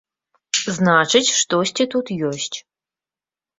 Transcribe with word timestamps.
Значыць, 0.77 1.35
штосьці 1.41 1.89
тут 1.93 2.05
ёсць. 2.33 2.53